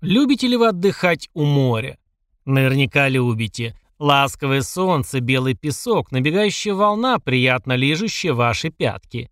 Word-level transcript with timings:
Любите 0.00 0.46
ли 0.46 0.56
вы 0.56 0.68
отдыхать 0.68 1.28
у 1.34 1.44
моря? 1.44 1.98
Наверняка 2.44 3.08
любите. 3.08 3.74
Ласковое 3.98 4.62
солнце, 4.62 5.18
белый 5.18 5.54
песок, 5.54 6.12
набегающая 6.12 6.72
волна, 6.72 7.18
приятно 7.18 7.74
лижущая 7.74 8.32
ваши 8.32 8.70
пятки. 8.70 9.28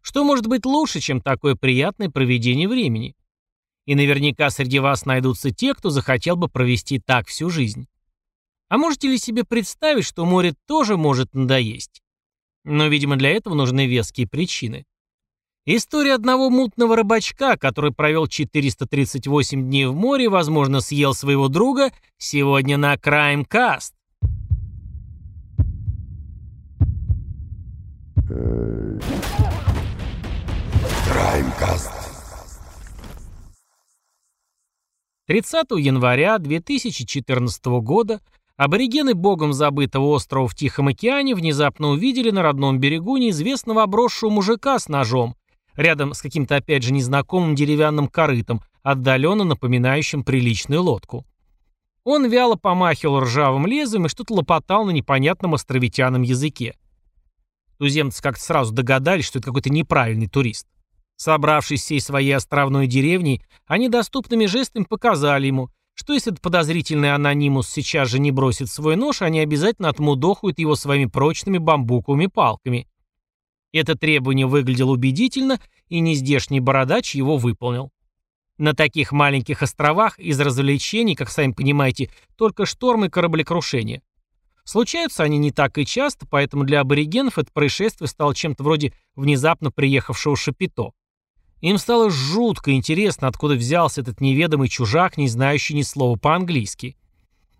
Что 0.00 0.24
может 0.24 0.48
быть 0.48 0.66
лучше, 0.66 0.98
чем 0.98 1.20
такое 1.20 1.54
приятное 1.54 2.10
проведение 2.10 2.66
времени? 2.68 3.14
И 3.86 3.94
наверняка 3.94 4.50
среди 4.50 4.80
вас 4.80 5.06
найдутся 5.06 5.52
те, 5.52 5.72
кто 5.72 5.90
захотел 5.90 6.34
бы 6.36 6.48
провести 6.48 6.98
так 6.98 7.28
всю 7.28 7.48
жизнь. 7.48 7.86
А 8.68 8.78
можете 8.78 9.06
ли 9.06 9.18
себе 9.18 9.44
представить, 9.44 10.04
что 10.04 10.24
море 10.24 10.54
тоже 10.66 10.96
может 10.96 11.32
надоесть? 11.32 12.02
Но, 12.64 12.88
видимо, 12.88 13.14
для 13.14 13.30
этого 13.30 13.54
нужны 13.54 13.86
веские 13.86 14.26
причины. 14.26 14.84
История 15.64 16.14
одного 16.14 16.50
мутного 16.50 16.96
рыбачка, 16.96 17.56
который 17.56 17.92
провел 17.92 18.26
438 18.26 19.62
дней 19.62 19.86
в 19.86 19.94
море 19.94 20.24
и, 20.24 20.28
возможно, 20.28 20.80
съел 20.80 21.14
своего 21.14 21.46
друга, 21.46 21.92
сегодня 22.18 22.76
на 22.76 22.98
Краймкаст. 22.98 23.94
Краймкаст. 31.06 31.92
30 35.28 35.66
января 35.78 36.38
2014 36.38 37.64
года 37.80 38.20
аборигены 38.56 39.14
богом 39.14 39.52
забытого 39.52 40.06
острова 40.06 40.48
в 40.48 40.56
Тихом 40.56 40.88
океане 40.88 41.36
внезапно 41.36 41.90
увидели 41.90 42.30
на 42.30 42.42
родном 42.42 42.80
берегу 42.80 43.16
неизвестного 43.16 43.84
обросшего 43.84 44.30
мужика 44.30 44.80
с 44.80 44.88
ножом, 44.88 45.36
рядом 45.76 46.14
с 46.14 46.22
каким-то 46.22 46.56
опять 46.56 46.82
же 46.82 46.92
незнакомым 46.92 47.54
деревянным 47.54 48.08
корытом, 48.08 48.62
отдаленно 48.82 49.44
напоминающим 49.44 50.24
приличную 50.24 50.82
лодку. 50.82 51.26
Он 52.04 52.28
вяло 52.28 52.56
помахивал 52.56 53.20
ржавым 53.20 53.66
лезвием 53.66 54.06
и 54.06 54.08
что-то 54.08 54.34
лопотал 54.34 54.84
на 54.84 54.90
непонятном 54.90 55.54
островитяном 55.54 56.22
языке. 56.22 56.76
Туземцы 57.78 58.22
как-то 58.22 58.42
сразу 58.42 58.72
догадались, 58.72 59.26
что 59.26 59.38
это 59.38 59.46
какой-то 59.46 59.70
неправильный 59.70 60.28
турист. 60.28 60.66
Собравшись 61.16 61.82
всей 61.82 62.00
своей 62.00 62.32
островной 62.32 62.88
деревней, 62.88 63.42
они 63.66 63.88
доступными 63.88 64.46
жестами 64.46 64.84
показали 64.84 65.46
ему, 65.46 65.70
что 65.94 66.14
если 66.14 66.32
этот 66.32 66.42
подозрительный 66.42 67.14
анонимус 67.14 67.68
сейчас 67.68 68.08
же 68.08 68.18
не 68.18 68.30
бросит 68.32 68.68
свой 68.68 68.96
нож, 68.96 69.22
они 69.22 69.40
обязательно 69.40 69.88
отмудохают 69.88 70.58
его 70.58 70.74
своими 70.74 71.06
прочными 71.06 71.58
бамбуковыми 71.58 72.26
палками. 72.26 72.88
Это 73.72 73.96
требование 73.96 74.46
выглядело 74.46 74.92
убедительно, 74.92 75.60
и 75.88 76.00
нездешний 76.00 76.60
бородач 76.60 77.14
его 77.14 77.38
выполнил. 77.38 77.90
На 78.58 78.74
таких 78.74 79.12
маленьких 79.12 79.62
островах 79.62 80.18
из 80.18 80.38
развлечений, 80.38 81.16
как 81.16 81.30
сами 81.30 81.52
понимаете, 81.52 82.10
только 82.36 82.66
шторм 82.66 83.06
и 83.06 83.08
кораблекрушение. 83.08 84.02
Случаются 84.64 85.24
они 85.24 85.38
не 85.38 85.50
так 85.50 85.78
и 85.78 85.86
часто, 85.86 86.26
поэтому 86.26 86.64
для 86.64 86.80
аборигенов 86.80 87.38
это 87.38 87.50
происшествие 87.52 88.08
стало 88.08 88.34
чем-то 88.34 88.62
вроде 88.62 88.92
внезапно 89.16 89.70
приехавшего 89.70 90.36
шапито. 90.36 90.92
Им 91.60 91.78
стало 91.78 92.10
жутко 92.10 92.72
интересно, 92.72 93.28
откуда 93.28 93.54
взялся 93.54 94.00
этот 94.02 94.20
неведомый 94.20 94.68
чужак, 94.68 95.16
не 95.16 95.28
знающий 95.28 95.74
ни 95.74 95.82
слова 95.82 96.16
по-английски. 96.16 96.96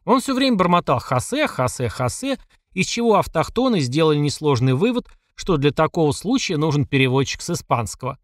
Он 0.04 0.20
все 0.20 0.34
время 0.34 0.56
бормотал 0.56 0.98
«хасе, 0.98 1.46
хасе, 1.46 1.88
хасе», 1.88 2.38
из 2.72 2.86
чего 2.86 3.16
автохтоны 3.16 3.80
сделали 3.80 4.18
несложный 4.18 4.74
вывод, 4.74 5.06
что 5.42 5.56
для 5.56 5.72
такого 5.72 6.12
случая 6.12 6.56
нужен 6.56 6.84
переводчик 6.84 7.42
с 7.42 7.50
испанского. 7.50 8.16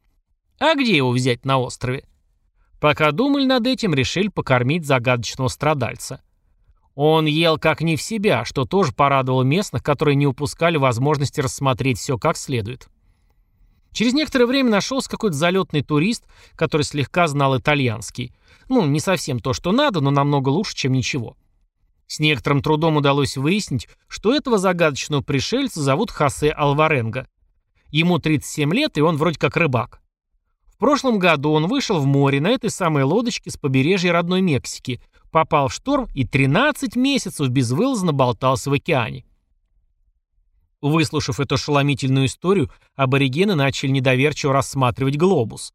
А 0.60 0.76
где 0.76 0.96
его 0.96 1.10
взять 1.10 1.44
на 1.44 1.58
острове? 1.58 2.04
Пока 2.80 3.10
думали 3.10 3.44
над 3.44 3.66
этим, 3.66 3.92
решили 3.92 4.28
покормить 4.28 4.86
загадочного 4.86 5.48
страдальца. 5.48 6.22
Он 6.94 7.26
ел 7.26 7.58
как 7.58 7.80
не 7.80 7.96
в 7.96 8.02
себя, 8.02 8.44
что 8.44 8.66
тоже 8.66 8.92
порадовало 8.92 9.42
местных, 9.42 9.82
которые 9.82 10.14
не 10.14 10.28
упускали 10.28 10.76
возможности 10.76 11.40
рассмотреть 11.40 11.98
все 11.98 12.18
как 12.18 12.36
следует. 12.36 12.88
Через 13.90 14.12
некоторое 14.12 14.46
время 14.46 14.70
нашелся 14.70 15.10
какой-то 15.10 15.36
залетный 15.36 15.82
турист, 15.82 16.24
который 16.54 16.82
слегка 16.82 17.26
знал 17.26 17.58
итальянский. 17.58 18.32
Ну, 18.68 18.86
не 18.86 19.00
совсем 19.00 19.40
то, 19.40 19.52
что 19.52 19.72
надо, 19.72 20.00
но 20.00 20.12
намного 20.12 20.50
лучше, 20.50 20.76
чем 20.76 20.92
ничего. 20.92 21.36
С 22.08 22.18
некоторым 22.20 22.62
трудом 22.62 22.96
удалось 22.96 23.36
выяснить, 23.36 23.86
что 24.08 24.34
этого 24.34 24.58
загадочного 24.58 25.20
пришельца 25.20 25.82
зовут 25.82 26.10
Хосе 26.10 26.50
Алваренго. 26.50 27.28
Ему 27.90 28.18
37 28.18 28.74
лет, 28.74 28.96
и 28.96 29.02
он 29.02 29.16
вроде 29.16 29.38
как 29.38 29.56
рыбак. 29.56 30.00
В 30.66 30.78
прошлом 30.78 31.18
году 31.18 31.52
он 31.52 31.66
вышел 31.66 32.00
в 32.00 32.06
море 32.06 32.40
на 32.40 32.48
этой 32.48 32.70
самой 32.70 33.02
лодочке 33.02 33.50
с 33.50 33.56
побережья 33.56 34.12
родной 34.12 34.40
Мексики, 34.40 35.02
попал 35.30 35.68
в 35.68 35.74
шторм 35.74 36.08
и 36.14 36.24
13 36.24 36.96
месяцев 36.96 37.48
безвылазно 37.48 38.12
болтался 38.12 38.70
в 38.70 38.72
океане. 38.72 39.26
Выслушав 40.80 41.40
эту 41.40 41.56
ошеломительную 41.56 42.26
историю, 42.26 42.70
аборигены 42.94 43.54
начали 43.54 43.90
недоверчиво 43.90 44.52
рассматривать 44.52 45.16
глобус. 45.16 45.72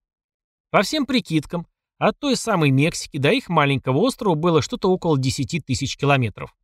По 0.71 0.81
всем 0.81 1.05
прикидкам, 1.05 1.67
от 1.97 2.19
той 2.19 2.35
самой 2.35 2.71
Мексики 2.71 3.17
до 3.17 3.31
их 3.31 3.49
маленького 3.49 3.97
острова 3.97 4.35
было 4.35 4.61
что-то 4.61 4.89
около 4.89 5.17
10 5.17 5.65
тысяч 5.65 5.97
километров. 5.97 6.55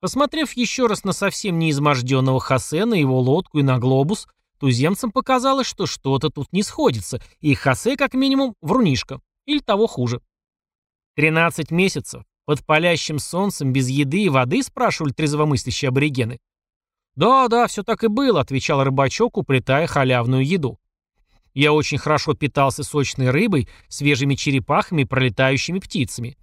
Посмотрев 0.00 0.52
еще 0.52 0.86
раз 0.86 1.04
на 1.04 1.12
совсем 1.12 1.58
неизможденного 1.58 2.40
Хосе, 2.40 2.86
на 2.86 2.94
его 2.94 3.20
лодку 3.20 3.58
и 3.58 3.62
на 3.62 3.78
глобус, 3.78 4.26
туземцам 4.58 5.12
показалось, 5.12 5.66
что 5.66 5.86
что-то 5.86 6.30
тут 6.30 6.52
не 6.52 6.62
сходится, 6.62 7.22
и 7.40 7.54
Хосе 7.54 7.96
как 7.96 8.14
минимум 8.14 8.54
врунишка, 8.62 9.20
или 9.44 9.58
того 9.58 9.86
хуже. 9.86 10.22
13 11.16 11.70
месяцев, 11.70 12.24
под 12.46 12.64
палящим 12.64 13.18
солнцем, 13.18 13.72
без 13.72 13.88
еды 13.88 14.22
и 14.22 14.28
воды, 14.30 14.62
спрашивали 14.62 15.12
трезвомыслящие 15.12 15.90
аборигены. 15.90 16.38
«Да, 17.14 17.48
да, 17.48 17.66
все 17.66 17.82
так 17.82 18.02
и 18.04 18.08
было»,— 18.08 18.40
отвечал 18.42 18.82
рыбачок, 18.82 19.36
уплетая 19.36 19.86
халявную 19.86 20.46
еду. 20.46 20.78
Я 21.54 21.72
очень 21.72 21.98
хорошо 21.98 22.34
питался 22.34 22.84
сочной 22.84 23.30
рыбой, 23.30 23.68
свежими 23.88 24.34
черепахами 24.34 25.02
и 25.02 25.06
пролетающими 25.06 25.80
птицами. 25.80 26.36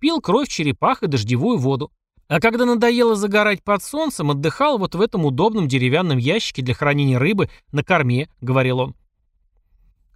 Пил 0.00 0.20
кровь 0.20 0.48
черепах 0.48 1.02
и 1.02 1.06
дождевую 1.06 1.58
воду. 1.58 1.92
А 2.28 2.40
когда 2.40 2.64
надоело 2.64 3.14
загорать 3.14 3.62
под 3.62 3.82
солнцем, 3.82 4.30
отдыхал 4.30 4.78
вот 4.78 4.94
в 4.94 5.00
этом 5.00 5.24
удобном 5.24 5.68
деревянном 5.68 6.18
ящике 6.18 6.62
для 6.62 6.74
хранения 6.74 7.18
рыбы 7.18 7.50
на 7.70 7.84
корме, 7.84 8.28
говорил 8.40 8.80
он. 8.80 8.96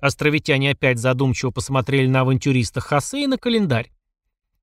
Островитяне 0.00 0.70
опять 0.70 0.98
задумчиво 0.98 1.50
посмотрели 1.50 2.08
на 2.08 2.20
авантюриста 2.20 2.80
Хосе 2.80 3.24
и 3.24 3.26
на 3.26 3.36
календарь. 3.36 3.92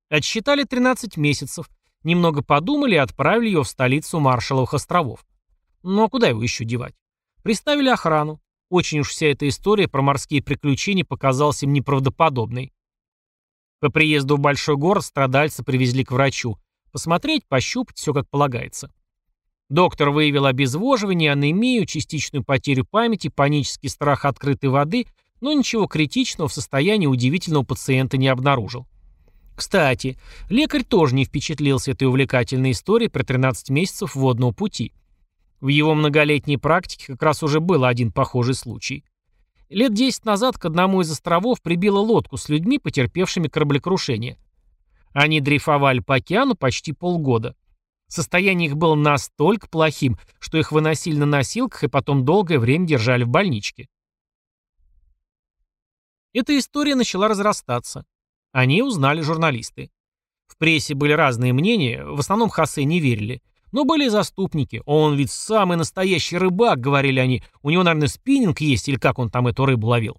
Отсчитали 0.09 0.63
13 0.63 1.15
месяцев, 1.17 1.69
немного 2.03 2.41
подумали 2.41 2.95
и 2.95 2.99
отправили 2.99 3.49
его 3.49 3.63
в 3.63 3.67
столицу 3.67 4.19
Маршаловых 4.19 4.73
островов. 4.73 5.25
Ну 5.83 6.03
а 6.03 6.09
куда 6.09 6.27
его 6.27 6.41
еще 6.41 6.65
девать? 6.65 6.95
Приставили 7.43 7.89
охрану. 7.89 8.41
Очень 8.69 8.99
уж 8.99 9.09
вся 9.09 9.27
эта 9.27 9.47
история 9.47 9.87
про 9.87 10.01
морские 10.01 10.43
приключения 10.43 11.05
показалась 11.05 11.63
им 11.63 11.71
неправдоподобной. 11.71 12.73
По 13.79 13.89
приезду 13.89 14.37
в 14.37 14.39
большой 14.39 14.75
город 14.75 15.05
страдальца 15.05 15.63
привезли 15.63 16.03
к 16.03 16.11
врачу. 16.11 16.57
Посмотреть, 16.91 17.45
пощупать, 17.47 17.97
все 17.97 18.13
как 18.13 18.29
полагается. 18.29 18.91
Доктор 19.69 20.09
выявил 20.09 20.45
обезвоживание, 20.45 21.31
анемию, 21.31 21.85
частичную 21.85 22.43
потерю 22.43 22.85
памяти, 22.85 23.27
панический 23.27 23.89
страх 23.89 24.25
открытой 24.25 24.69
воды, 24.69 25.07
но 25.41 25.53
ничего 25.53 25.87
критичного 25.87 26.47
в 26.47 26.53
состоянии 26.53 27.07
удивительного 27.07 27.63
пациента 27.63 28.17
не 28.17 28.27
обнаружил. 28.27 28.87
Кстати, 29.55 30.17
лекарь 30.49 30.83
тоже 30.83 31.15
не 31.15 31.25
впечатлился 31.25 31.91
этой 31.91 32.07
увлекательной 32.07 32.71
историей 32.71 33.09
про 33.09 33.23
13 33.23 33.69
месяцев 33.69 34.15
водного 34.15 34.51
пути. 34.51 34.93
В 35.59 35.67
его 35.69 35.95
многолетней 35.95 36.57
практике 36.57 37.13
как 37.13 37.23
раз 37.23 37.43
уже 37.43 37.59
был 37.59 37.83
один 37.85 38.11
похожий 38.11 38.53
случай. 38.53 39.03
Лет 39.69 39.93
10 39.93 40.23
назад 40.25 40.57
к 40.57 40.65
одному 40.65 41.01
из 41.01 41.11
островов 41.11 41.61
прибило 41.61 41.99
лодку 41.99 42.37
с 42.37 42.47
людьми, 42.47 42.79
потерпевшими 42.79 43.47
кораблекрушение. 43.47 44.37
Они 45.13 45.41
дрейфовали 45.41 45.99
по 45.99 46.15
океану 46.15 46.55
почти 46.55 46.93
полгода. 46.93 47.55
Состояние 48.07 48.69
их 48.69 48.77
было 48.77 48.95
настолько 48.95 49.67
плохим, 49.67 50.17
что 50.39 50.57
их 50.57 50.71
выносили 50.71 51.17
на 51.17 51.25
носилках 51.25 51.83
и 51.83 51.87
потом 51.89 52.23
долгое 52.23 52.59
время 52.59 52.87
держали 52.87 53.23
в 53.23 53.29
больничке. 53.29 53.89
Эта 56.33 56.57
история 56.57 56.95
начала 56.95 57.27
разрастаться. 57.27 58.05
Они 58.51 58.81
узнали 58.81 59.21
журналисты. 59.21 59.91
В 60.45 60.55
прессе 60.57 60.93
были 60.93 61.11
разные 61.11 61.51
мнения, 61.51 62.05
в 62.05 62.19
основном 62.19 62.49
Хосе 62.49 62.85
не 62.85 62.99
верили. 62.99 63.41
Но 63.71 63.83
были 63.83 64.07
заступники. 64.07 64.81
Он 64.85 65.15
ведь 65.15 65.31
самый 65.31 65.77
настоящий 65.77 66.37
рыбак, 66.37 66.79
говорили 66.79 67.19
они. 67.19 67.43
У 67.61 67.69
него, 67.69 67.83
наверное, 67.83 68.07
спиннинг 68.07 68.61
есть, 68.61 68.87
или 68.87 68.95
как 68.97 69.19
он 69.19 69.29
там 69.29 69.47
эту 69.47 69.65
рыбу 69.65 69.87
ловил. 69.87 70.17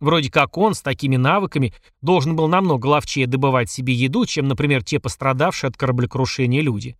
Вроде 0.00 0.30
как 0.30 0.56
он 0.56 0.74
с 0.74 0.80
такими 0.80 1.16
навыками 1.16 1.74
должен 2.02 2.36
был 2.36 2.46
намного 2.46 2.86
ловчее 2.86 3.26
добывать 3.26 3.68
себе 3.68 3.94
еду, 3.94 4.26
чем, 4.26 4.46
например, 4.46 4.84
те 4.84 5.00
пострадавшие 5.00 5.68
от 5.68 5.76
кораблекрушения 5.76 6.60
люди. 6.60 6.96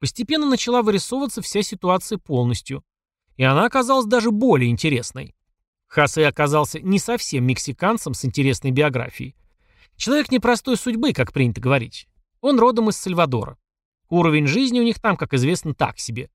Постепенно 0.00 0.46
начала 0.46 0.82
вырисовываться 0.82 1.40
вся 1.40 1.62
ситуация 1.62 2.18
полностью. 2.18 2.82
И 3.36 3.44
она 3.44 3.64
оказалась 3.64 4.06
даже 4.06 4.32
более 4.32 4.70
интересной. 4.70 5.34
Хосе 5.86 6.26
оказался 6.26 6.80
не 6.80 6.98
совсем 6.98 7.44
мексиканцем 7.44 8.14
с 8.14 8.24
интересной 8.24 8.72
биографией. 8.72 9.36
Человек 9.96 10.32
непростой 10.32 10.76
судьбы, 10.76 11.12
как 11.12 11.32
принято 11.32 11.60
говорить. 11.60 12.08
Он 12.40 12.58
родом 12.58 12.88
из 12.88 12.96
Сальвадора. 12.96 13.56
Уровень 14.12 14.46
жизни 14.46 14.78
у 14.78 14.82
них 14.82 15.00
там, 15.00 15.16
как 15.16 15.32
известно, 15.32 15.72
так 15.72 15.98
себе. 15.98 16.28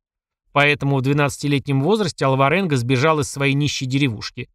Поэтому 0.52 0.98
в 0.98 1.02
12-летнем 1.04 1.84
возрасте 1.84 2.26
Алваренго 2.26 2.76
сбежал 2.76 3.20
из 3.20 3.30
своей 3.30 3.54
нищей 3.54 3.86
деревушки. 3.86 4.50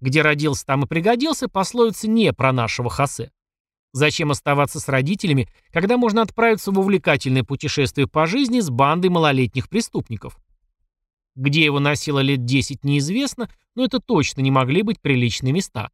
Где 0.00 0.22
родился, 0.22 0.64
там 0.64 0.82
и 0.84 0.86
пригодился, 0.86 1.46
пословица 1.46 2.08
не 2.08 2.32
про 2.32 2.54
нашего 2.54 2.88
Хосе. 2.88 3.30
Зачем 3.92 4.30
оставаться 4.30 4.80
с 4.80 4.88
родителями, 4.88 5.46
когда 5.72 5.98
можно 5.98 6.22
отправиться 6.22 6.72
в 6.72 6.78
увлекательное 6.78 7.44
путешествие 7.44 8.08
по 8.08 8.26
жизни 8.26 8.60
с 8.60 8.70
бандой 8.70 9.10
малолетних 9.10 9.68
преступников? 9.68 10.38
Где 11.34 11.66
его 11.66 11.80
носило 11.80 12.20
лет 12.20 12.46
10 12.46 12.82
неизвестно, 12.82 13.50
но 13.74 13.84
это 13.84 14.00
точно 14.00 14.40
не 14.40 14.50
могли 14.50 14.80
быть 14.80 15.02
приличные 15.02 15.52
места. 15.52 15.90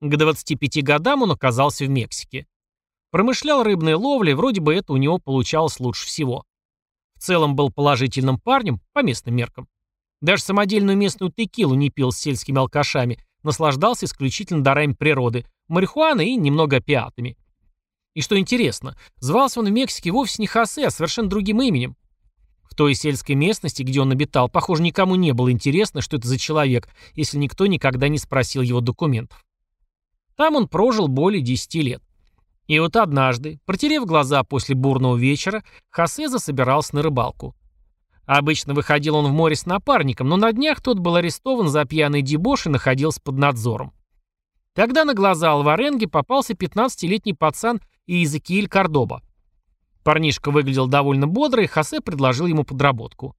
К 0.00 0.16
25 0.16 0.84
годам 0.84 1.22
он 1.22 1.32
оказался 1.32 1.86
в 1.86 1.88
Мексике. 1.88 2.46
Промышлял 3.12 3.62
рыбной 3.62 3.92
ловлей, 3.92 4.32
вроде 4.32 4.62
бы 4.62 4.74
это 4.74 4.94
у 4.94 4.96
него 4.96 5.18
получалось 5.18 5.78
лучше 5.80 6.06
всего. 6.06 6.44
В 7.14 7.20
целом 7.20 7.54
был 7.54 7.70
положительным 7.70 8.40
парнем, 8.40 8.80
по 8.94 9.02
местным 9.02 9.36
меркам. 9.36 9.68
Даже 10.22 10.42
самодельную 10.42 10.96
местную 10.96 11.30
текилу 11.30 11.74
не 11.74 11.90
пил 11.90 12.10
с 12.10 12.18
сельскими 12.18 12.58
алкашами, 12.58 13.22
наслаждался 13.42 14.06
исключительно 14.06 14.64
дарами 14.64 14.94
природы, 14.94 15.44
марихуаной 15.68 16.30
и 16.30 16.36
немного 16.36 16.78
опиатами. 16.78 17.36
И 18.14 18.22
что 18.22 18.38
интересно, 18.38 18.96
звался 19.18 19.60
он 19.60 19.66
в 19.66 19.72
Мексике 19.72 20.10
вовсе 20.10 20.40
не 20.40 20.46
Хосе, 20.46 20.86
а 20.86 20.90
совершенно 20.90 21.28
другим 21.28 21.60
именем. 21.60 21.96
В 22.62 22.74
той 22.74 22.94
сельской 22.94 23.34
местности, 23.34 23.82
где 23.82 24.00
он 24.00 24.10
обитал, 24.10 24.48
похоже, 24.48 24.82
никому 24.82 25.16
не 25.16 25.32
было 25.32 25.52
интересно, 25.52 26.00
что 26.00 26.16
это 26.16 26.26
за 26.26 26.38
человек, 26.38 26.88
если 27.12 27.36
никто 27.36 27.66
никогда 27.66 28.08
не 28.08 28.16
спросил 28.16 28.62
его 28.62 28.80
документов. 28.80 29.44
Там 30.34 30.56
он 30.56 30.66
прожил 30.66 31.08
более 31.08 31.42
10 31.42 31.74
лет. 31.74 32.02
И 32.66 32.78
вот 32.78 32.96
однажды, 32.96 33.60
протерев 33.66 34.04
глаза 34.04 34.44
после 34.44 34.74
бурного 34.74 35.16
вечера, 35.16 35.62
Хосе 35.90 36.28
засобирался 36.28 36.94
на 36.94 37.02
рыбалку. 37.02 37.54
Обычно 38.24 38.72
выходил 38.72 39.16
он 39.16 39.26
в 39.26 39.32
море 39.32 39.56
с 39.56 39.66
напарником, 39.66 40.28
но 40.28 40.36
на 40.36 40.52
днях 40.52 40.80
тот 40.80 40.98
был 40.98 41.16
арестован 41.16 41.68
за 41.68 41.84
пьяный 41.84 42.22
дебош 42.22 42.66
и 42.66 42.70
находился 42.70 43.20
под 43.20 43.36
надзором. 43.36 43.92
Тогда 44.74 45.04
на 45.04 45.12
глаза 45.12 45.52
Алваренге 45.52 46.08
попался 46.08 46.54
15-летний 46.54 47.34
пацан 47.34 47.80
Иезекииль 48.06 48.68
Кордоба. 48.68 49.22
Парнишка 50.02 50.50
выглядел 50.50 50.86
довольно 50.86 51.26
бодро, 51.26 51.62
и 51.62 51.66
Хосе 51.66 52.00
предложил 52.00 52.46
ему 52.46 52.64
подработку. 52.64 53.36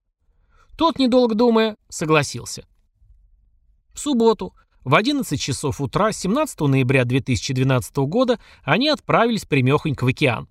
Тот, 0.78 1.00
недолго 1.00 1.36
думая, 1.36 1.76
согласился. 1.90 2.66
В 3.94 4.00
субботу, 4.00 4.54
в 4.84 4.96
11 4.96 5.40
часов 5.40 5.80
утра 5.80 6.12
17 6.12 6.60
ноября 6.62 7.06
2012 7.06 7.96
года 7.98 8.40
они 8.64 8.90
отправились 8.90 9.46
прямехонько 9.46 10.04
в 10.04 10.08
океан. 10.08 10.48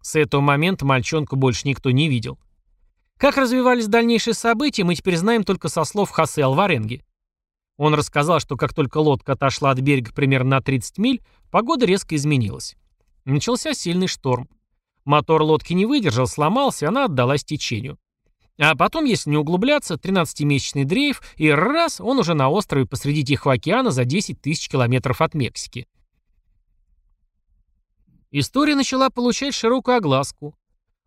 С 0.00 0.16
этого 0.16 0.40
момента 0.40 0.86
мальчонку 0.86 1.36
больше 1.36 1.68
никто 1.68 1.90
не 1.90 2.08
видел. 2.08 2.38
Как 3.18 3.36
развивались 3.36 3.86
дальнейшие 3.86 4.32
события, 4.32 4.82
мы 4.82 4.94
теперь 4.94 5.16
знаем 5.16 5.44
только 5.44 5.68
со 5.68 5.84
слов 5.84 6.10
Хосе 6.10 6.42
Алваренги. 6.42 7.04
Он 7.76 7.94
рассказал, 7.94 8.40
что 8.40 8.56
как 8.56 8.72
только 8.72 8.98
лодка 8.98 9.32
отошла 9.32 9.70
от 9.70 9.80
берега 9.80 10.12
примерно 10.12 10.56
на 10.56 10.60
30 10.62 10.96
миль, 10.98 11.22
погода 11.50 11.84
резко 11.84 12.16
изменилась. 12.16 12.76
Начался 13.26 13.74
сильный 13.74 14.06
шторм. 14.06 14.48
Мотор 15.04 15.42
лодки 15.42 15.74
не 15.74 15.84
выдержал, 15.84 16.26
сломался, 16.26 16.88
она 16.88 17.06
отдалась 17.06 17.44
течению. 17.44 17.98
А 18.62 18.76
потом, 18.76 19.06
если 19.06 19.30
не 19.30 19.38
углубляться, 19.38 19.94
13-месячный 19.94 20.84
дрейф, 20.84 21.22
и 21.36 21.48
раз, 21.48 21.98
он 21.98 22.18
уже 22.18 22.34
на 22.34 22.50
острове 22.50 22.84
посреди 22.84 23.24
Тихого 23.24 23.54
океана 23.54 23.90
за 23.90 24.04
10 24.04 24.38
тысяч 24.38 24.68
километров 24.68 25.22
от 25.22 25.32
Мексики. 25.32 25.88
История 28.30 28.76
начала 28.76 29.08
получать 29.08 29.54
широкую 29.54 29.96
огласку. 29.96 30.54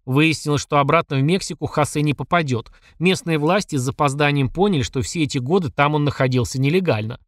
Выяснилось, 0.03 0.63
что 0.63 0.79
обратно 0.79 1.17
в 1.17 1.21
Мексику 1.21 1.67
Хосе 1.67 2.01
не 2.01 2.15
попадет. 2.15 2.71
Местные 2.97 3.38
власти 3.38 3.75
с 3.75 3.81
запозданием 3.81 4.50
поняли, 4.50 4.81
что 4.81 5.03
все 5.03 5.21
эти 5.21 5.38
годы 5.38 5.69
там 5.69 5.94
он 5.94 6.05
находился 6.05 6.59
нелегально. 6.59 7.19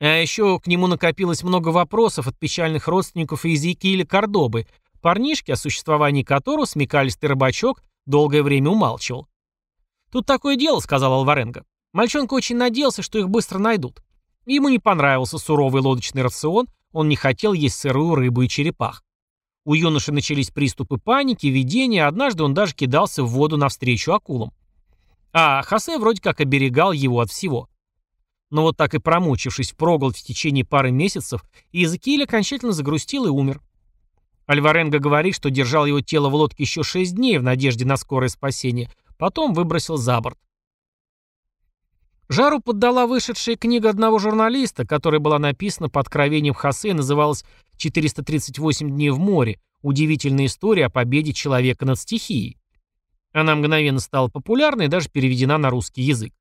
А 0.00 0.16
еще 0.16 0.58
к 0.58 0.66
нему 0.66 0.88
накопилось 0.88 1.44
много 1.44 1.68
вопросов 1.68 2.26
от 2.26 2.36
печальных 2.36 2.88
родственников 2.88 3.44
Иезекииля 3.44 4.04
Кордобы, 4.04 4.66
парнишки, 5.00 5.52
о 5.52 5.56
существовании 5.56 6.24
которого 6.24 6.64
смекалистый 6.64 7.28
рыбачок 7.28 7.84
долгое 8.06 8.42
время 8.42 8.70
умалчивал. 8.70 9.28
«Тут 10.12 10.26
такое 10.26 10.56
дело»,— 10.56 10.78
сказал 10.80 11.14
Алваренго. 11.14 11.64
Мальчонка 11.94 12.34
очень 12.34 12.56
надеялся, 12.56 13.02
что 13.02 13.18
их 13.18 13.30
быстро 13.30 13.58
найдут. 13.58 14.02
Ему 14.44 14.68
не 14.68 14.78
понравился 14.78 15.38
суровый 15.38 15.82
лодочный 15.82 16.22
рацион, 16.22 16.68
он 16.92 17.08
не 17.08 17.16
хотел 17.16 17.54
есть 17.54 17.76
сырую 17.76 18.14
рыбу 18.14 18.42
и 18.42 18.48
черепах. 18.48 19.02
У 19.64 19.74
юноши 19.74 20.12
начались 20.12 20.50
приступы 20.50 20.98
паники, 20.98 21.46
видения, 21.46 22.06
однажды 22.06 22.42
он 22.42 22.52
даже 22.52 22.74
кидался 22.74 23.22
в 23.22 23.28
воду 23.28 23.56
навстречу 23.56 24.12
акулам. 24.12 24.52
А 25.32 25.62
Хосе 25.62 25.98
вроде 25.98 26.20
как 26.20 26.40
оберегал 26.40 26.92
его 26.92 27.20
от 27.20 27.30
всего. 27.30 27.68
Но 28.50 28.62
вот 28.62 28.76
так 28.76 28.92
и 28.94 28.98
промучившись 28.98 29.72
впроголодь 29.72 30.18
в 30.18 30.22
течение 30.22 30.64
пары 30.64 30.90
месяцев, 30.90 31.42
Иезекииль 31.70 32.24
окончательно 32.24 32.72
загрустил 32.72 33.24
и 33.24 33.30
умер. 33.30 33.62
Альваренго 34.46 34.98
говорит, 34.98 35.34
что 35.34 35.48
держал 35.48 35.86
его 35.86 36.00
тело 36.00 36.28
в 36.28 36.34
лодке 36.34 36.64
еще 36.64 36.82
шесть 36.82 37.14
дней 37.14 37.38
в 37.38 37.42
надежде 37.42 37.86
на 37.86 37.96
скорое 37.96 38.28
спасение, 38.28 38.90
потом 39.22 39.54
выбросил 39.54 39.98
за 39.98 40.20
борт. 40.20 40.36
Жару 42.28 42.58
поддала 42.58 43.06
вышедшая 43.06 43.54
книга 43.54 43.88
одного 43.88 44.18
журналиста, 44.18 44.84
которая 44.84 45.20
была 45.20 45.38
написана 45.38 45.88
по 45.88 46.00
откровениям 46.00 46.56
Хосе 46.56 46.88
и 46.88 46.92
называлась 46.92 47.44
«438 47.78 48.88
дней 48.88 49.10
в 49.10 49.20
море. 49.20 49.60
Удивительная 49.80 50.46
история 50.46 50.86
о 50.86 50.90
победе 50.90 51.32
человека 51.32 51.86
над 51.86 52.00
стихией». 52.00 52.58
Она 53.32 53.54
мгновенно 53.54 54.00
стала 54.00 54.26
популярной 54.26 54.86
и 54.86 54.88
даже 54.88 55.08
переведена 55.08 55.56
на 55.56 55.70
русский 55.70 56.02
язык. 56.02 56.34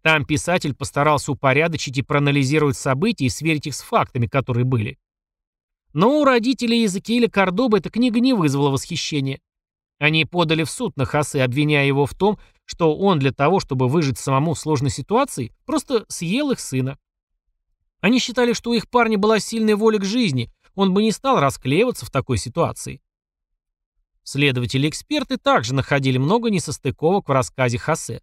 Там 0.00 0.24
писатель 0.24 0.74
постарался 0.74 1.30
упорядочить 1.32 1.98
и 1.98 2.02
проанализировать 2.02 2.78
события 2.78 3.26
и 3.26 3.28
сверить 3.28 3.66
их 3.66 3.74
с 3.74 3.82
фактами, 3.82 4.26
которые 4.26 4.64
были. 4.64 4.98
Но 5.92 6.22
у 6.22 6.24
родителей 6.24 6.78
Иезекииля 6.78 7.28
Кордобы 7.28 7.76
эта 7.76 7.90
книга 7.90 8.18
не 8.18 8.32
вызвала 8.32 8.70
восхищения. 8.70 9.40
Они 10.02 10.24
подали 10.24 10.64
в 10.64 10.70
суд 10.70 10.96
на 10.96 11.04
Хосе, 11.04 11.44
обвиняя 11.44 11.86
его 11.86 12.06
в 12.06 12.14
том, 12.14 12.36
что 12.64 12.96
он 12.96 13.20
для 13.20 13.30
того, 13.30 13.60
чтобы 13.60 13.86
выжить 13.86 14.18
самому 14.18 14.54
в 14.54 14.58
сложной 14.58 14.90
ситуации, 14.90 15.54
просто 15.64 16.06
съел 16.08 16.50
их 16.50 16.58
сына. 16.58 16.98
Они 18.00 18.18
считали, 18.18 18.52
что 18.52 18.70
у 18.70 18.74
их 18.74 18.90
парня 18.90 19.16
была 19.16 19.38
сильная 19.38 19.76
воля 19.76 20.00
к 20.00 20.04
жизни, 20.04 20.50
он 20.74 20.92
бы 20.92 21.04
не 21.04 21.12
стал 21.12 21.38
расклеиваться 21.38 22.04
в 22.04 22.10
такой 22.10 22.36
ситуации. 22.38 23.00
Следователи-эксперты 24.24 25.36
также 25.36 25.72
находили 25.72 26.18
много 26.18 26.50
несостыковок 26.50 27.28
в 27.28 27.32
рассказе 27.32 27.78
Хосе. 27.78 28.22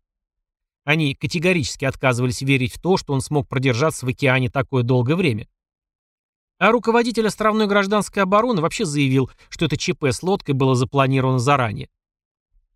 Они 0.84 1.16
категорически 1.16 1.86
отказывались 1.86 2.42
верить 2.42 2.74
в 2.74 2.82
то, 2.82 2.98
что 2.98 3.14
он 3.14 3.22
смог 3.22 3.48
продержаться 3.48 4.06
в 4.06 4.10
океане 4.10 4.50
такое 4.50 4.84
долгое 4.84 5.16
время. 5.16 5.48
А 6.60 6.72
руководитель 6.72 7.26
островной 7.26 7.68
гражданской 7.68 8.22
обороны 8.22 8.62
вообще 8.62 8.84
заявил, 8.84 9.32
что 9.50 9.66
это 9.66 9.78
ЧП 9.78 10.06
с 10.06 10.22
лодкой 10.22 10.54
было 10.56 10.76
запланировано 10.76 11.40
заранее. 11.40 11.90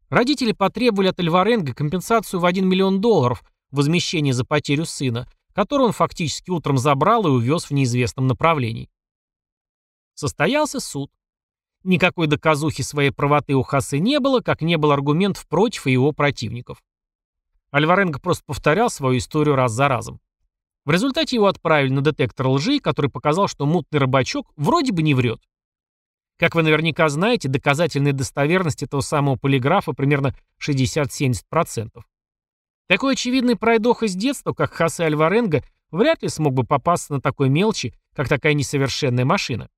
Родители 0.10 0.54
потребовали 0.54 1.10
от 1.10 1.20
Альваренго 1.20 1.74
компенсацию 1.74 2.40
в 2.40 2.46
1 2.46 2.68
миллион 2.68 3.02
долларов, 3.02 3.44
возмещение 3.72 4.34
за 4.34 4.46
потерю 4.46 4.86
сына, 4.86 5.28
который 5.54 5.88
он 5.88 5.92
фактически 5.92 6.50
утром 6.50 6.78
забрал 6.78 7.28
и 7.28 7.30
увез 7.30 7.66
в 7.66 7.72
неизвестном 7.72 8.28
направлении. 8.28 8.90
Состоялся 10.14 10.80
суд. 10.80 11.12
Никакой 11.84 12.28
доказухи 12.28 12.84
своей 12.84 13.12
правоты 13.12 13.54
у 13.54 13.64
Хасы 13.64 14.00
не 14.00 14.20
было, 14.22 14.40
как 14.40 14.62
не 14.62 14.78
было 14.78 14.94
аргументов 14.94 15.46
против 15.50 15.88
и 15.88 15.92
его 15.92 16.14
противников. 16.14 16.82
Альваренго 17.72 18.20
просто 18.20 18.44
повторял 18.46 18.90
свою 18.90 19.18
историю 19.18 19.56
раз 19.56 19.74
за 19.74 19.90
разом. 19.90 20.22
В 20.86 20.92
результате 20.92 21.38
его 21.38 21.48
отправили 21.48 21.94
на 21.94 22.02
детектор 22.02 22.48
лжи, 22.48 22.80
который 22.80 23.10
показал, 23.10 23.48
что 23.48 23.66
мутный 23.66 24.00
рыбачок 24.00 24.52
вроде 24.56 24.92
бы 24.92 25.02
не 25.02 25.14
врет. 25.14 25.42
Как 26.38 26.56
вы 26.56 26.64
наверняка 26.64 27.08
знаете, 27.10 27.48
доказательная 27.48 28.12
достоверность 28.12 28.84
этого 28.84 29.02
самого 29.02 29.38
полиграфа 29.38 29.94
примерно 29.94 30.36
60-70%. 30.66 32.02
Такой 32.88 33.14
очевидный 33.14 33.56
пройдох 33.56 34.04
из 34.04 34.16
детства, 34.16 34.54
как 34.54 34.74
Хосе 34.74 35.06
Альваренго, 35.06 35.64
вряд 35.92 36.22
ли 36.22 36.30
смог 36.30 36.54
бы 36.54 36.66
попасться 36.66 37.14
на 37.14 37.22
такой 37.22 37.48
мелочи, 37.48 37.94
как 38.14 38.28
такая 38.28 38.54
несовершенная 38.54 39.26
машина. 39.26 39.70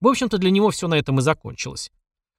В 0.00 0.08
общем-то, 0.08 0.38
для 0.38 0.50
него 0.50 0.70
все 0.70 0.88
на 0.88 0.94
этом 0.94 1.18
и 1.18 1.22
закончилось. 1.22 1.90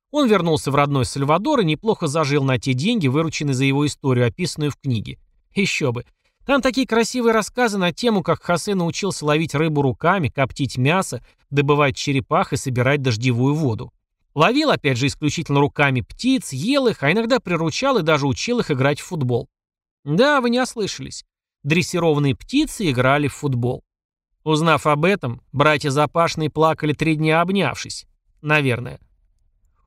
Он 0.10 0.27
вернулся 0.27 0.72
в 0.72 0.75
родной 0.75 1.06
Сальвадор 1.06 1.62
и 1.62 1.65
неплохо 1.65 2.08
зажил 2.08 2.44
на 2.44 2.58
те 2.60 2.74
деньги, 2.74 3.08
вырученные 3.08 3.53
за 3.53 3.65
его 3.65 3.86
историю, 3.86 4.27
описанную 4.27 4.72
в 4.72 4.77
книге. 4.77 5.20
Еще 5.53 5.91
бы. 5.91 6.06
Там 6.45 6.62
такие 6.62 6.88
красивые 6.88 7.33
рассказы 7.33 7.77
на 7.77 7.91
тему, 7.91 8.24
как 8.24 8.41
Хосе 8.41 8.75
научился 8.75 9.25
ловить 9.25 9.53
рыбу 9.53 9.81
руками, 9.81 10.29
коптить 10.29 10.77
мясо, 10.77 11.24
добывать 11.50 11.95
черепах 11.95 12.53
и 12.53 12.57
собирать 12.57 13.01
дождевую 13.01 13.53
воду. 13.53 13.93
Ловил, 14.33 14.71
опять 14.71 14.98
же, 14.98 15.07
исключительно 15.07 15.60
руками 15.60 16.01
птиц, 16.01 16.53
ел 16.53 16.88
их, 16.88 17.03
а 17.03 17.12
иногда 17.12 17.39
приручал 17.39 17.98
и 17.98 18.03
даже 18.03 18.27
учил 18.27 18.60
их 18.60 18.71
играть 18.71 19.00
в 19.00 19.05
футбол. 19.05 19.50
Да, 20.03 20.41
вы 20.41 20.50
не 20.50 20.60
ослышались. 20.60 21.25
Дрессированные 21.63 22.36
птицы 22.36 22.89
играли 22.89 23.27
в 23.27 23.36
футбол. 23.36 23.83
Узнав 24.43 24.88
об 24.88 25.05
этом, 25.05 25.41
братья 25.51 25.91
Запашные 25.91 26.50
плакали 26.50 26.93
три 26.93 27.15
дня 27.15 27.41
обнявшись. 27.41 28.07
Наверное. 28.41 29.00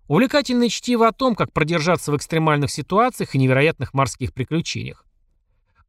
Увлекательное 0.07 0.69
чтиво 0.69 1.09
о 1.09 1.13
том, 1.13 1.35
как 1.35 1.53
продержаться 1.53 2.13
в 2.13 2.17
экстремальных 2.17 2.71
ситуациях 2.71 3.35
и 3.35 3.39
невероятных 3.39 3.95
морских 3.95 4.33
приключениях. 4.33 5.05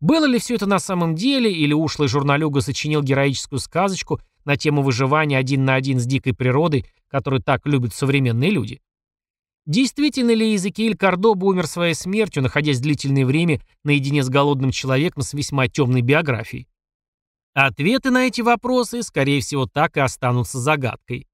Было 0.05 0.25
ли 0.25 0.37
все 0.37 0.53
это 0.53 0.67
на 0.67 0.77
самом 0.77 1.15
деле, 1.15 1.51
или 1.51 1.73
ушлый 1.73 2.07
журналюга 2.07 2.61
сочинил 2.61 3.01
героическую 3.01 3.57
сказочку 3.57 4.21
на 4.43 4.55
тему 4.55 4.83
выживания 4.83 5.35
один 5.35 5.65
на 5.65 5.73
один 5.73 5.99
с 5.99 6.05
дикой 6.05 6.35
природой, 6.35 6.85
которую 7.07 7.41
так 7.41 7.65
любят 7.65 7.91
современные 7.91 8.51
люди? 8.51 8.81
Действительно 9.65 10.29
ли 10.29 10.51
Иезекииль 10.51 10.95
Кордоба 10.95 11.45
умер 11.45 11.65
своей 11.65 11.95
смертью, 11.95 12.43
находясь 12.43 12.79
длительное 12.79 13.25
время 13.25 13.61
наедине 13.83 14.21
с 14.21 14.29
голодным 14.29 14.69
человеком 14.69 15.23
с 15.23 15.33
весьма 15.33 15.69
темной 15.69 16.01
биографией? 16.01 16.67
Ответы 17.55 18.11
на 18.11 18.27
эти 18.27 18.41
вопросы, 18.41 19.01
скорее 19.01 19.41
всего, 19.41 19.65
так 19.65 19.97
и 19.97 20.01
останутся 20.01 20.59
загадкой. 20.59 21.27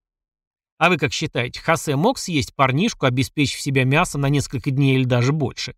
А 0.77 0.87
вы 0.87 0.95
как 0.95 1.11
считаете, 1.11 1.59
Хосе 1.59 1.97
мог 1.97 2.17
съесть 2.17 2.55
парнишку, 2.55 3.05
обеспечив 3.05 3.59
себя 3.59 3.83
мясом 3.83 4.21
на 4.21 4.29
несколько 4.29 4.71
дней 4.71 4.95
или 4.95 5.03
даже 5.03 5.33
больше? 5.33 5.75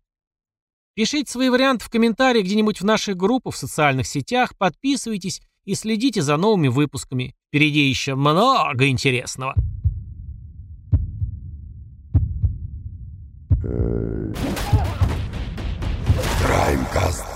Пишите 0.94 1.30
свои 1.30 1.48
варианты 1.48 1.84
в 1.84 1.90
комментариях 1.90 2.44
где-нибудь 2.44 2.80
в 2.80 2.84
наших 2.84 3.16
группах 3.16 3.54
в 3.54 3.58
социальных 3.58 4.06
сетях, 4.06 4.56
подписывайтесь 4.56 5.42
и 5.64 5.74
следите 5.74 6.22
за 6.22 6.36
новыми 6.36 6.68
выпусками. 6.68 7.34
Впереди 7.48 7.88
еще 7.88 8.14
много 8.14 8.88
интересного. 8.88 9.54
Краймкаст. 16.40 17.33